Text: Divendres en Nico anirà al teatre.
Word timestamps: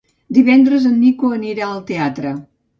Divendres 0.37 0.87
en 0.93 0.97
Nico 1.03 1.31
anirà 1.37 1.69
al 1.71 1.87
teatre. 1.93 2.37